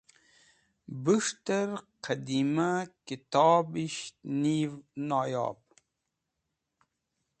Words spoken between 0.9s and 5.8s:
Bus̃htẽr qẽdimẽ kitobisht niv noyob.